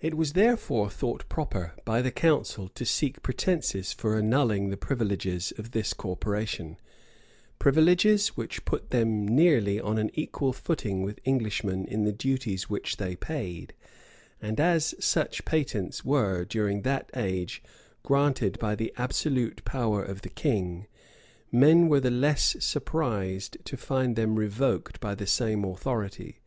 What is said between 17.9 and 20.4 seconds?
granted by the absolute power of the